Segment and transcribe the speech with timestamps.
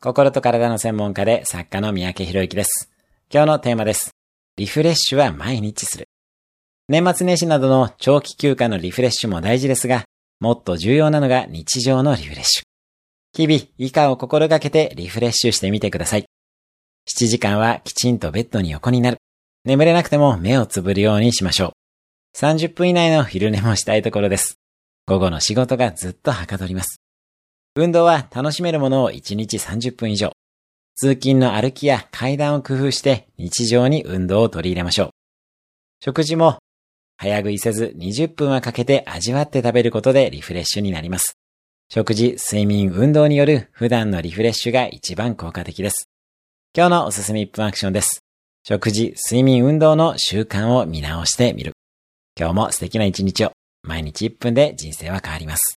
[0.00, 2.88] 心と体の専門家で作家の三宅博之です。
[3.34, 4.12] 今日のテーマです。
[4.56, 6.06] リフレッシュは毎日する。
[6.88, 10.04] 年末年始などの長期休暇のリフレッシュも大事ですが、
[10.38, 12.62] もっと重要なのが日常のリフレッシュ。
[13.36, 16.26] 日々以下を心がけてリフレッシュしてみてください。
[17.08, 19.18] 7時間はきちんとベッドに横になる。
[19.64, 21.72] 眠れなくても目をつぶるようにしましょ
[22.36, 22.38] う。
[22.38, 24.60] 30分以内の昼寝もしたいところです。
[25.08, 27.00] 午後の仕事がずっとはかどります。
[27.74, 30.32] 運動は楽しめるものを1日30分以上。
[30.96, 35.10] 通勤の歩きや階段を工夫して日常に運動を取り入れましょう。
[36.04, 36.58] 食事も
[37.16, 41.36] 早食いせず20分はかけて味わって食べることでリフレッシュになります。
[41.90, 46.08] 食事、睡眠、運動による普段のリフレッシュが一番効果的です。
[46.76, 48.20] 今日のおすすめ1分アクションです。
[48.62, 51.72] 食事、睡眠、運動の習慣を見直してみる。
[52.38, 53.52] 今日も素敵な一日を。
[53.82, 55.77] 毎日1分で人生は変わります。